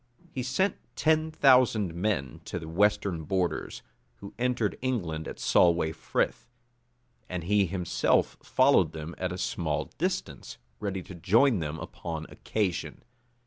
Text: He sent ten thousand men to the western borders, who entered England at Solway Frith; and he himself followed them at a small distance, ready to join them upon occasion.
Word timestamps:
He 0.31 0.41
sent 0.41 0.77
ten 0.95 1.29
thousand 1.29 1.93
men 1.93 2.41
to 2.45 2.57
the 2.57 2.67
western 2.67 3.23
borders, 3.23 3.83
who 4.15 4.33
entered 4.39 4.75
England 4.81 5.27
at 5.27 5.39
Solway 5.39 5.91
Frith; 5.91 6.49
and 7.29 7.43
he 7.43 7.67
himself 7.67 8.35
followed 8.41 8.93
them 8.93 9.13
at 9.19 9.31
a 9.31 9.37
small 9.37 9.91
distance, 9.99 10.57
ready 10.79 11.03
to 11.03 11.13
join 11.13 11.59
them 11.59 11.77
upon 11.77 12.25
occasion. 12.29 13.03